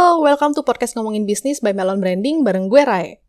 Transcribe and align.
Halo, 0.00 0.24
welcome 0.24 0.56
to 0.56 0.64
podcast 0.64 0.96
ngomongin 0.96 1.28
bisnis 1.28 1.60
by 1.60 1.76
Melon 1.76 2.00
Branding 2.00 2.40
bareng 2.40 2.72
gue 2.72 2.88
Rai. 2.88 3.20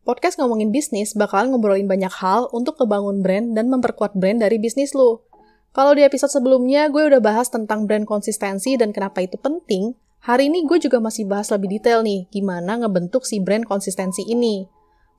Podcast 0.00 0.40
ngomongin 0.40 0.72
bisnis 0.72 1.12
bakalan 1.12 1.52
ngobrolin 1.52 1.84
banyak 1.84 2.08
hal 2.08 2.48
untuk 2.56 2.80
kebangun 2.80 3.20
brand 3.20 3.52
dan 3.52 3.68
memperkuat 3.68 4.16
brand 4.16 4.40
dari 4.40 4.56
bisnis 4.56 4.96
lo. 4.96 5.28
Kalau 5.76 5.92
di 5.92 6.00
episode 6.08 6.32
sebelumnya 6.32 6.88
gue 6.88 7.04
udah 7.12 7.20
bahas 7.20 7.52
tentang 7.52 7.84
brand 7.84 8.08
konsistensi 8.08 8.80
dan 8.80 8.96
kenapa 8.96 9.28
itu 9.28 9.36
penting, 9.36 9.92
hari 10.24 10.48
ini 10.48 10.64
gue 10.64 10.80
juga 10.80 11.04
masih 11.04 11.28
bahas 11.28 11.52
lebih 11.52 11.76
detail 11.76 12.00
nih 12.00 12.24
gimana 12.32 12.80
ngebentuk 12.80 13.28
si 13.28 13.36
brand 13.44 13.68
konsistensi 13.68 14.24
ini. 14.24 14.64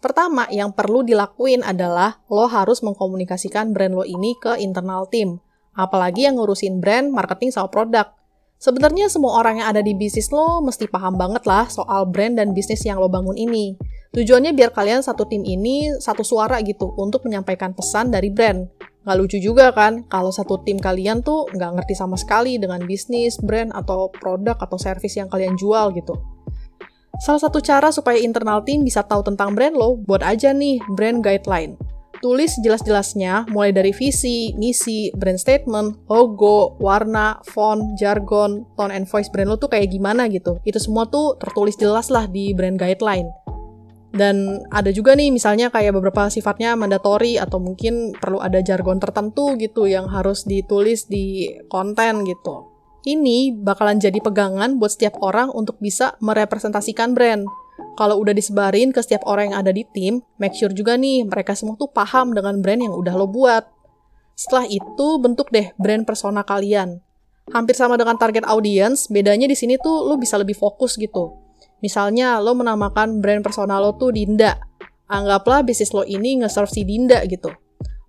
Pertama, 0.02 0.50
yang 0.50 0.74
perlu 0.74 1.06
dilakuin 1.06 1.62
adalah 1.62 2.26
lo 2.26 2.50
harus 2.50 2.82
mengkomunikasikan 2.82 3.70
brand 3.70 3.94
lo 3.94 4.02
ini 4.02 4.34
ke 4.42 4.58
internal 4.58 5.06
team. 5.14 5.46
Apalagi 5.78 6.26
yang 6.26 6.42
ngurusin 6.42 6.82
brand, 6.82 7.14
marketing, 7.14 7.54
sama 7.54 7.70
produk. 7.70 8.18
Sebenarnya 8.58 9.06
semua 9.06 9.38
orang 9.38 9.62
yang 9.62 9.70
ada 9.70 9.86
di 9.86 9.94
bisnis 9.94 10.34
lo 10.34 10.66
mesti 10.66 10.90
paham 10.90 11.14
banget 11.14 11.46
lah 11.46 11.70
soal 11.70 12.10
brand 12.10 12.42
dan 12.42 12.58
bisnis 12.58 12.82
yang 12.82 12.98
lo 12.98 13.06
bangun 13.06 13.38
ini. 13.38 13.78
Tujuannya 14.18 14.58
biar 14.58 14.74
kalian 14.74 15.06
satu 15.06 15.30
tim 15.30 15.46
ini 15.46 15.94
satu 16.02 16.26
suara 16.26 16.58
gitu 16.66 16.90
untuk 16.98 17.22
menyampaikan 17.30 17.78
pesan 17.78 18.10
dari 18.10 18.34
brand. 18.34 18.66
Nggak 19.06 19.18
lucu 19.22 19.38
juga 19.38 19.70
kan 19.70 20.10
kalau 20.10 20.34
satu 20.34 20.66
tim 20.66 20.82
kalian 20.82 21.22
tuh 21.22 21.46
nggak 21.54 21.80
ngerti 21.80 21.94
sama 21.94 22.18
sekali 22.18 22.58
dengan 22.58 22.82
bisnis, 22.82 23.38
brand, 23.38 23.70
atau 23.78 24.10
produk 24.10 24.58
atau 24.58 24.76
service 24.82 25.22
yang 25.22 25.30
kalian 25.30 25.54
jual 25.54 25.94
gitu. 25.94 26.18
Salah 27.22 27.42
satu 27.42 27.62
cara 27.62 27.94
supaya 27.94 28.18
internal 28.18 28.66
team 28.66 28.82
bisa 28.82 29.06
tahu 29.06 29.22
tentang 29.22 29.54
brand 29.54 29.78
lo, 29.78 30.02
buat 30.02 30.26
aja 30.26 30.50
nih 30.50 30.82
brand 30.98 31.22
guideline. 31.22 31.78
Tulis 32.18 32.58
jelas-jelasnya, 32.66 33.46
mulai 33.54 33.70
dari 33.70 33.94
visi, 33.94 34.50
misi, 34.58 35.14
brand 35.14 35.38
statement, 35.38 36.10
logo, 36.10 36.74
warna, 36.82 37.38
font, 37.46 37.94
jargon, 37.94 38.66
tone 38.74 38.90
and 38.90 39.06
voice 39.06 39.30
brand 39.30 39.54
lo 39.54 39.62
tuh 39.62 39.70
kayak 39.70 39.94
gimana 39.94 40.26
gitu. 40.26 40.58
Itu 40.66 40.82
semua 40.82 41.06
tuh 41.06 41.38
tertulis 41.38 41.78
jelas 41.78 42.10
lah 42.10 42.26
di 42.26 42.58
brand 42.58 42.76
guideline. 42.80 43.30
Dan 44.18 44.66
ada 44.74 44.90
juga 44.90 45.14
nih 45.14 45.30
misalnya 45.30 45.70
kayak 45.70 45.94
beberapa 45.94 46.26
sifatnya 46.34 46.74
mandatory 46.74 47.38
atau 47.38 47.62
mungkin 47.62 48.18
perlu 48.18 48.42
ada 48.42 48.66
jargon 48.66 48.98
tertentu 48.98 49.54
gitu 49.62 49.86
yang 49.86 50.10
harus 50.10 50.42
ditulis 50.48 51.06
di 51.06 51.54
konten 51.70 52.26
gitu. 52.26 52.74
Ini 53.06 53.62
bakalan 53.62 54.02
jadi 54.02 54.18
pegangan 54.20 54.82
buat 54.82 54.98
setiap 54.98 55.22
orang 55.22 55.54
untuk 55.54 55.78
bisa 55.78 56.18
merepresentasikan 56.20 57.14
brand 57.14 57.46
kalau 57.98 58.22
udah 58.22 58.34
disebarin 58.34 58.94
ke 58.94 59.02
setiap 59.02 59.26
orang 59.26 59.52
yang 59.52 59.58
ada 59.66 59.74
di 59.74 59.82
tim, 59.90 60.22
make 60.38 60.54
sure 60.54 60.70
juga 60.70 60.94
nih 60.94 61.26
mereka 61.26 61.58
semua 61.58 61.74
tuh 61.78 61.90
paham 61.90 62.34
dengan 62.34 62.62
brand 62.62 62.82
yang 62.82 62.94
udah 62.94 63.14
lo 63.18 63.26
buat. 63.26 63.66
Setelah 64.38 64.70
itu, 64.70 65.08
bentuk 65.18 65.50
deh 65.50 65.74
brand 65.82 66.06
persona 66.06 66.46
kalian. 66.46 67.02
Hampir 67.50 67.74
sama 67.74 67.98
dengan 67.98 68.20
target 68.22 68.46
audience, 68.46 69.10
bedanya 69.10 69.50
di 69.50 69.58
sini 69.58 69.82
tuh 69.82 70.06
lo 70.06 70.14
bisa 70.22 70.38
lebih 70.38 70.54
fokus 70.54 70.94
gitu. 71.00 71.34
Misalnya, 71.82 72.38
lo 72.38 72.54
menamakan 72.54 73.18
brand 73.18 73.42
persona 73.42 73.82
lo 73.82 73.98
tuh 73.98 74.14
Dinda. 74.14 74.62
Anggaplah 75.10 75.66
bisnis 75.66 75.90
lo 75.90 76.06
ini 76.06 76.44
nge-serve 76.44 76.70
si 76.70 76.86
Dinda 76.86 77.26
gitu. 77.26 77.50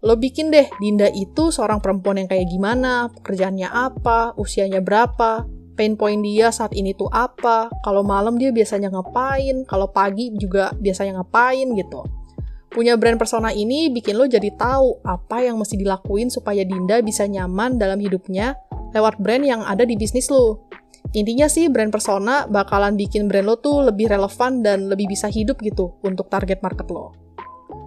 Lo 0.05 0.15
bikin 0.21 0.53
deh, 0.53 0.69
Dinda 0.79 1.09
itu 1.11 1.49
seorang 1.49 1.81
perempuan 1.81 2.21
yang 2.21 2.29
kayak 2.29 2.47
gimana, 2.53 3.09
pekerjaannya 3.09 3.67
apa, 3.73 4.37
usianya 4.37 4.85
berapa, 4.85 5.49
pain 5.79 5.95
point 5.95 6.19
dia 6.19 6.51
saat 6.51 6.75
ini 6.75 6.91
tuh 6.99 7.07
apa, 7.15 7.71
kalau 7.87 8.03
malam 8.03 8.35
dia 8.35 8.51
biasanya 8.51 8.91
ngapain, 8.91 9.63
kalau 9.71 9.87
pagi 9.95 10.35
juga 10.35 10.75
biasanya 10.75 11.23
ngapain 11.23 11.71
gitu. 11.79 12.03
Punya 12.69 12.99
brand 12.99 13.17
persona 13.17 13.55
ini 13.55 13.89
bikin 13.89 14.19
lo 14.19 14.27
jadi 14.27 14.51
tahu 14.59 15.01
apa 15.07 15.47
yang 15.47 15.57
mesti 15.57 15.79
dilakuin 15.79 16.29
supaya 16.29 16.67
Dinda 16.67 17.01
bisa 17.01 17.25
nyaman 17.25 17.81
dalam 17.81 17.97
hidupnya 17.97 18.59
lewat 18.93 19.23
brand 19.23 19.47
yang 19.47 19.63
ada 19.65 19.87
di 19.87 19.97
bisnis 19.97 20.29
lo. 20.29 20.69
Intinya 21.17 21.49
sih 21.49 21.73
brand 21.73 21.89
persona 21.89 22.45
bakalan 22.45 22.93
bikin 22.93 23.33
brand 23.33 23.49
lo 23.49 23.57
tuh 23.57 23.89
lebih 23.89 24.13
relevan 24.13 24.61
dan 24.61 24.93
lebih 24.93 25.09
bisa 25.09 25.33
hidup 25.33 25.57
gitu 25.65 25.97
untuk 26.05 26.29
target 26.29 26.61
market 26.61 26.93
lo. 26.93 27.17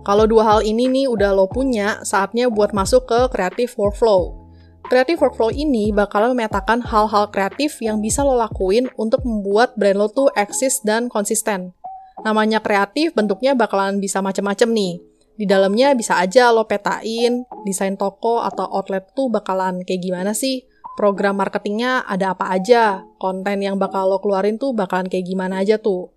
Kalau 0.02 0.26
dua 0.26 0.50
hal 0.50 0.60
ini 0.66 0.90
nih 0.90 1.06
udah 1.06 1.30
lo 1.30 1.46
punya, 1.46 2.02
saatnya 2.02 2.50
buat 2.50 2.74
masuk 2.74 3.06
ke 3.06 3.20
creative 3.30 3.70
workflow. 3.78 4.41
Creative 4.88 5.20
workflow 5.22 5.54
ini 5.54 5.94
bakal 5.94 6.34
memetakan 6.34 6.82
hal-hal 6.82 7.30
kreatif 7.30 7.78
yang 7.84 8.02
bisa 8.02 8.26
lo 8.26 8.34
lakuin 8.34 8.90
untuk 8.98 9.22
membuat 9.22 9.78
brand 9.78 9.98
lo 10.00 10.08
tuh 10.10 10.34
eksis 10.34 10.82
dan 10.82 11.12
konsisten. 11.12 11.76
Namanya 12.22 12.62
kreatif, 12.62 13.14
bentuknya 13.18 13.58
bakalan 13.58 14.02
bisa 14.02 14.22
macam-macam 14.22 14.70
nih. 14.74 14.94
Di 15.38 15.46
dalamnya 15.50 15.98
bisa 15.98 16.22
aja 16.22 16.54
lo 16.54 16.70
petain, 16.70 17.46
desain 17.66 17.98
toko 17.98 18.46
atau 18.46 18.68
outlet 18.70 19.10
tuh 19.18 19.32
bakalan 19.32 19.82
kayak 19.82 20.02
gimana 20.06 20.32
sih? 20.38 20.66
Program 20.94 21.40
marketingnya 21.40 22.06
ada 22.06 22.38
apa 22.38 22.52
aja? 22.52 23.02
Konten 23.18 23.64
yang 23.64 23.80
bakal 23.80 24.12
lo 24.12 24.22
keluarin 24.22 24.62
tuh 24.62 24.76
bakalan 24.76 25.10
kayak 25.10 25.26
gimana 25.26 25.64
aja 25.64 25.82
tuh? 25.82 26.14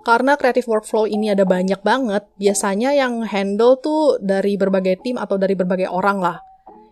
Karena 0.00 0.36
creative 0.36 0.68
workflow 0.68 1.04
ini 1.04 1.32
ada 1.32 1.44
banyak 1.44 1.80
banget, 1.84 2.24
biasanya 2.40 2.96
yang 2.96 3.20
handle 3.24 3.76
tuh 3.80 4.16
dari 4.20 4.56
berbagai 4.56 5.04
tim 5.04 5.20
atau 5.20 5.36
dari 5.36 5.52
berbagai 5.52 5.92
orang 5.92 6.20
lah. 6.24 6.49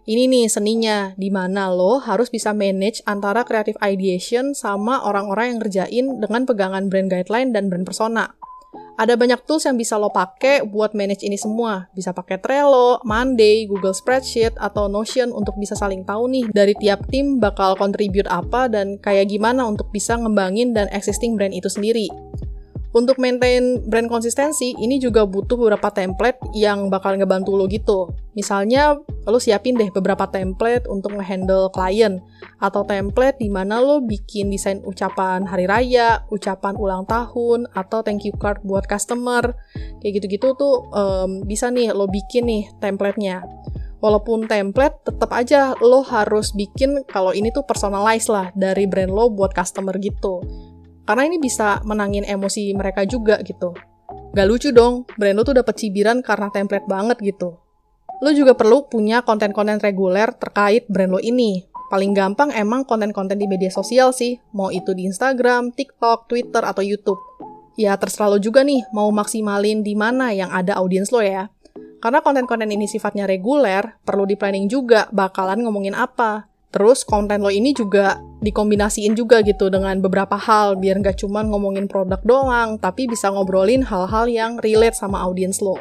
Ini 0.08 0.24
nih 0.24 0.48
seninya, 0.48 1.12
di 1.20 1.28
mana 1.28 1.68
lo 1.68 2.00
harus 2.00 2.32
bisa 2.32 2.56
manage 2.56 3.04
antara 3.04 3.44
creative 3.44 3.76
ideation 3.84 4.56
sama 4.56 5.04
orang-orang 5.04 5.52
yang 5.52 5.58
ngerjain 5.60 6.06
dengan 6.16 6.48
pegangan 6.48 6.88
brand 6.88 7.12
guideline 7.12 7.52
dan 7.52 7.68
brand 7.68 7.84
persona. 7.84 8.32
Ada 8.96 9.20
banyak 9.20 9.44
tools 9.44 9.68
yang 9.68 9.76
bisa 9.76 10.00
lo 10.00 10.08
pakai 10.08 10.64
buat 10.64 10.96
manage 10.96 11.28
ini 11.28 11.36
semua. 11.36 11.92
Bisa 11.92 12.16
pakai 12.16 12.40
Trello, 12.40 13.04
Monday, 13.04 13.68
Google 13.68 13.92
Spreadsheet, 13.92 14.56
atau 14.56 14.88
Notion 14.88 15.28
untuk 15.28 15.60
bisa 15.60 15.76
saling 15.76 16.08
tahu 16.08 16.24
nih 16.32 16.48
dari 16.56 16.72
tiap 16.80 17.04
tim 17.12 17.36
bakal 17.36 17.76
contribute 17.76 18.26
apa 18.32 18.64
dan 18.66 18.96
kayak 18.98 19.28
gimana 19.28 19.68
untuk 19.68 19.92
bisa 19.92 20.16
ngembangin 20.16 20.72
dan 20.72 20.88
existing 20.88 21.36
brand 21.36 21.52
itu 21.52 21.68
sendiri. 21.68 22.08
Untuk 22.88 23.20
maintain 23.20 23.84
brand 23.84 24.08
konsistensi, 24.08 24.72
ini 24.72 24.96
juga 24.96 25.28
butuh 25.28 25.60
beberapa 25.60 25.92
template 25.92 26.40
yang 26.56 26.88
bakal 26.88 27.20
ngebantu 27.20 27.52
lo 27.52 27.68
gitu. 27.68 28.08
Misalnya, 28.32 28.96
lo 29.28 29.36
siapin 29.36 29.76
deh 29.76 29.92
beberapa 29.92 30.24
template 30.24 30.88
untuk 30.88 31.12
ngehandle 31.12 31.68
klien, 31.68 32.24
atau 32.56 32.88
template 32.88 33.36
di 33.44 33.52
mana 33.52 33.76
lo 33.84 34.00
bikin 34.00 34.48
desain 34.48 34.80
ucapan 34.88 35.44
hari 35.44 35.68
raya, 35.68 36.24
ucapan 36.32 36.80
ulang 36.80 37.04
tahun, 37.04 37.68
atau 37.76 38.00
thank 38.00 38.24
you 38.24 38.32
card 38.40 38.64
buat 38.64 38.88
customer. 38.88 39.52
Kayak 40.00 40.24
gitu-gitu 40.24 40.56
tuh 40.56 40.88
um, 40.96 41.44
bisa 41.44 41.68
nih 41.68 41.92
lo 41.92 42.08
bikin 42.08 42.48
nih 42.48 42.72
templatenya. 42.80 43.44
Walaupun 44.00 44.48
template, 44.48 45.04
tetap 45.04 45.28
aja 45.34 45.76
lo 45.82 46.00
harus 46.06 46.56
bikin 46.56 47.04
kalau 47.04 47.36
ini 47.36 47.52
tuh 47.52 47.68
personalized 47.68 48.32
lah 48.32 48.48
dari 48.56 48.88
brand 48.88 49.12
lo 49.12 49.28
buat 49.28 49.52
customer 49.52 49.92
gitu 50.00 50.67
karena 51.08 51.24
ini 51.24 51.40
bisa 51.40 51.80
menangin 51.88 52.28
emosi 52.28 52.76
mereka 52.76 53.08
juga 53.08 53.40
gitu. 53.40 53.72
Gak 54.36 54.44
lucu 54.44 54.68
dong, 54.76 55.08
brand 55.16 55.40
lo 55.40 55.42
tuh 55.42 55.56
dapet 55.56 55.80
cibiran 55.80 56.20
karena 56.20 56.52
template 56.52 56.84
banget 56.84 57.16
gitu. 57.24 57.56
Lo 58.20 58.30
juga 58.36 58.52
perlu 58.52 58.84
punya 58.92 59.24
konten-konten 59.24 59.80
reguler 59.80 60.36
terkait 60.36 60.84
brand 60.92 61.16
lo 61.16 61.20
ini. 61.24 61.64
Paling 61.88 62.12
gampang 62.12 62.52
emang 62.52 62.84
konten-konten 62.84 63.40
di 63.40 63.48
media 63.48 63.72
sosial 63.72 64.12
sih, 64.12 64.36
mau 64.52 64.68
itu 64.68 64.92
di 64.92 65.08
Instagram, 65.08 65.72
TikTok, 65.72 66.28
Twitter, 66.28 66.60
atau 66.60 66.84
YouTube. 66.84 67.16
Ya 67.80 67.96
terserah 67.96 68.36
lo 68.36 68.36
juga 68.36 68.60
nih, 68.60 68.84
mau 68.92 69.08
maksimalin 69.08 69.80
di 69.80 69.96
mana 69.96 70.36
yang 70.36 70.52
ada 70.52 70.76
audiens 70.76 71.08
lo 71.08 71.24
ya. 71.24 71.48
Karena 72.04 72.20
konten-konten 72.20 72.68
ini 72.68 72.84
sifatnya 72.84 73.24
reguler, 73.24 73.96
perlu 74.04 74.28
di 74.28 74.36
planning 74.36 74.68
juga 74.68 75.08
bakalan 75.08 75.64
ngomongin 75.64 75.96
apa. 75.96 76.52
Terus 76.68 77.00
konten 77.02 77.40
lo 77.40 77.48
ini 77.48 77.72
juga 77.72 78.20
dikombinasiin 78.44 79.16
juga 79.16 79.40
gitu 79.40 79.72
dengan 79.72 79.98
beberapa 80.04 80.36
hal 80.36 80.76
biar 80.76 81.00
nggak 81.00 81.24
cuma 81.24 81.40
ngomongin 81.40 81.88
produk 81.88 82.20
doang, 82.20 82.76
tapi 82.76 83.08
bisa 83.08 83.32
ngobrolin 83.32 83.80
hal-hal 83.80 84.28
yang 84.28 84.60
relate 84.60 84.94
sama 84.94 85.24
audiens 85.24 85.64
lo. 85.64 85.80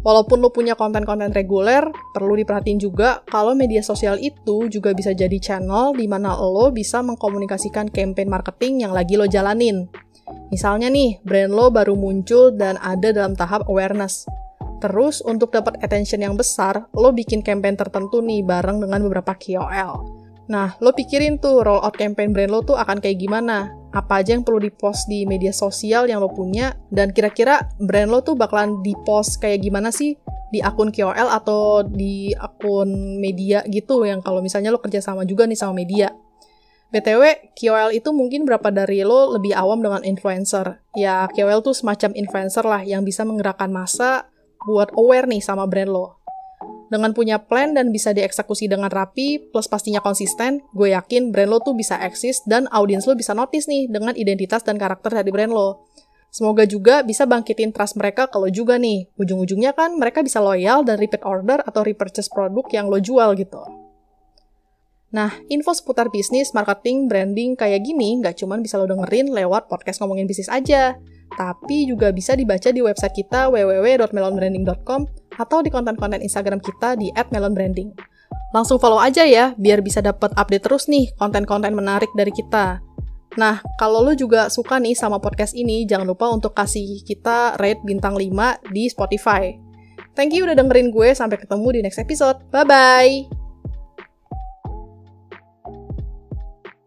Walaupun 0.00 0.40
lo 0.40 0.48
punya 0.48 0.72
konten-konten 0.72 1.28
reguler, 1.36 1.84
perlu 2.16 2.32
diperhatiin 2.40 2.80
juga 2.80 3.20
kalau 3.28 3.52
media 3.52 3.84
sosial 3.84 4.16
itu 4.16 4.64
juga 4.72 4.96
bisa 4.96 5.12
jadi 5.12 5.36
channel 5.36 5.92
di 5.92 6.08
mana 6.08 6.32
lo 6.40 6.72
bisa 6.72 7.04
mengkomunikasikan 7.04 7.92
campaign 7.92 8.32
marketing 8.32 8.88
yang 8.88 8.96
lagi 8.96 9.20
lo 9.20 9.28
jalanin. 9.28 9.92
Misalnya 10.48 10.88
nih, 10.88 11.20
brand 11.20 11.52
lo 11.52 11.68
baru 11.68 12.00
muncul 12.00 12.56
dan 12.56 12.80
ada 12.80 13.12
dalam 13.12 13.36
tahap 13.36 13.68
awareness. 13.68 14.24
Terus 14.80 15.20
untuk 15.20 15.52
dapat 15.52 15.76
attention 15.84 16.24
yang 16.24 16.32
besar, 16.32 16.88
lo 16.96 17.12
bikin 17.12 17.44
campaign 17.44 17.76
tertentu 17.76 18.24
nih 18.24 18.40
bareng 18.40 18.80
dengan 18.80 19.04
beberapa 19.04 19.36
KOL. 19.36 20.19
Nah, 20.50 20.74
lo 20.82 20.90
pikirin 20.90 21.38
tuh 21.38 21.62
roll 21.62 21.78
out 21.78 21.94
campaign 21.94 22.34
brand 22.34 22.50
lo 22.50 22.66
tuh 22.66 22.74
akan 22.74 22.98
kayak 22.98 23.22
gimana? 23.22 23.70
Apa 23.94 24.18
aja 24.18 24.34
yang 24.34 24.42
perlu 24.42 24.58
dipost 24.58 25.06
di 25.06 25.22
media 25.22 25.54
sosial 25.54 26.10
yang 26.10 26.18
lo 26.18 26.26
punya? 26.26 26.74
Dan 26.90 27.14
kira-kira 27.14 27.70
brand 27.78 28.10
lo 28.10 28.18
tuh 28.26 28.34
bakalan 28.34 28.82
dipost 28.82 29.38
kayak 29.38 29.62
gimana 29.62 29.94
sih? 29.94 30.18
Di 30.50 30.58
akun 30.58 30.90
KOL 30.90 31.30
atau 31.30 31.86
di 31.86 32.34
akun 32.34 33.22
media 33.22 33.62
gitu 33.70 34.02
yang 34.02 34.18
kalau 34.18 34.42
misalnya 34.42 34.74
lo 34.74 34.82
kerja 34.82 34.98
sama 34.98 35.22
juga 35.22 35.46
nih 35.46 35.54
sama 35.54 35.86
media. 35.86 36.10
BTW, 36.90 37.54
KOL 37.54 37.94
itu 37.94 38.10
mungkin 38.10 38.42
berapa 38.42 38.74
dari 38.74 39.06
lo 39.06 39.30
lebih 39.38 39.54
awam 39.54 39.78
dengan 39.78 40.02
influencer. 40.02 40.82
Ya, 40.98 41.30
KOL 41.30 41.62
tuh 41.62 41.78
semacam 41.78 42.10
influencer 42.18 42.66
lah 42.66 42.82
yang 42.82 43.06
bisa 43.06 43.22
menggerakkan 43.22 43.70
masa 43.70 44.26
buat 44.66 44.92
aware 44.98 45.30
nih 45.30 45.40
sama 45.40 45.70
brand 45.70 45.94
lo. 45.94 46.19
Dengan 46.90 47.14
punya 47.14 47.38
plan 47.38 47.70
dan 47.70 47.94
bisa 47.94 48.10
dieksekusi 48.10 48.66
dengan 48.66 48.90
rapi, 48.90 49.38
plus 49.54 49.70
pastinya 49.70 50.02
konsisten, 50.02 50.66
gue 50.74 50.90
yakin 50.90 51.30
brand 51.30 51.46
lo 51.46 51.62
tuh 51.62 51.78
bisa 51.78 51.94
eksis 52.02 52.42
dan 52.50 52.66
audiens 52.74 53.06
lo 53.06 53.14
bisa 53.14 53.30
notice 53.30 53.70
nih 53.70 53.86
dengan 53.86 54.10
identitas 54.18 54.66
dan 54.66 54.74
karakter 54.74 55.14
dari 55.14 55.30
brand 55.30 55.54
lo. 55.54 55.86
Semoga 56.34 56.66
juga 56.66 57.06
bisa 57.06 57.30
bangkitin 57.30 57.70
trust 57.70 57.94
mereka 57.94 58.26
kalau 58.26 58.50
juga 58.50 58.74
nih, 58.74 59.06
ujung-ujungnya 59.14 59.70
kan 59.70 59.94
mereka 59.94 60.26
bisa 60.26 60.42
loyal 60.42 60.82
dan 60.82 60.98
repeat 60.98 61.22
order 61.22 61.62
atau 61.62 61.86
repurchase 61.86 62.26
produk 62.26 62.66
yang 62.74 62.90
lo 62.90 62.98
jual 62.98 63.38
gitu. 63.38 63.62
Nah, 65.14 65.30
info 65.46 65.70
seputar 65.74 66.10
bisnis, 66.10 66.50
marketing, 66.54 67.06
branding 67.06 67.54
kayak 67.54 67.86
gini 67.86 68.18
nggak 68.18 68.38
cuma 68.38 68.58
bisa 68.58 68.78
lo 68.78 68.86
dengerin 68.90 69.30
lewat 69.30 69.70
podcast 69.70 70.02
ngomongin 70.02 70.26
bisnis 70.26 70.50
aja, 70.50 70.98
tapi 71.34 71.86
juga 71.86 72.10
bisa 72.10 72.34
dibaca 72.34 72.70
di 72.70 72.82
website 72.82 73.14
kita 73.14 73.46
www.melonbranding.com 73.50 75.19
atau 75.36 75.62
di 75.62 75.68
konten-konten 75.68 76.22
Instagram 76.22 76.58
kita 76.58 76.98
di 76.98 77.10
@melonbranding. 77.12 77.92
Langsung 78.50 78.82
follow 78.82 78.98
aja 78.98 79.22
ya, 79.22 79.54
biar 79.54 79.82
bisa 79.82 80.02
dapat 80.02 80.34
update 80.34 80.64
terus 80.66 80.90
nih 80.90 81.14
konten-konten 81.14 81.70
menarik 81.74 82.10
dari 82.18 82.34
kita. 82.34 82.82
Nah, 83.38 83.62
kalau 83.78 84.02
lo 84.02 84.12
juga 84.18 84.50
suka 84.50 84.82
nih 84.82 84.98
sama 84.98 85.22
podcast 85.22 85.54
ini, 85.54 85.86
jangan 85.86 86.10
lupa 86.10 86.26
untuk 86.34 86.50
kasih 86.50 87.06
kita 87.06 87.54
rate 87.62 87.78
bintang 87.86 88.18
5 88.18 88.58
di 88.74 88.90
Spotify. 88.90 89.54
Thank 90.18 90.34
you 90.34 90.42
udah 90.42 90.58
dengerin 90.58 90.90
gue, 90.90 91.14
sampai 91.14 91.38
ketemu 91.38 91.78
di 91.78 91.80
next 91.86 92.02
episode. 92.02 92.42
Bye-bye! 92.50 93.39